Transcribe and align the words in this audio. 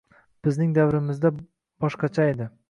Bizning 0.47 0.71
davrimizda 0.77 1.33
boshqachaydi 1.85 2.51